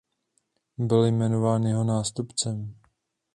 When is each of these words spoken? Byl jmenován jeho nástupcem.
Byl 0.77 1.05
jmenován 1.05 1.63
jeho 1.63 1.83
nástupcem. 1.83 2.75